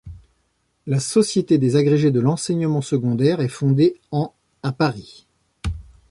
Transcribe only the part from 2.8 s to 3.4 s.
secondaire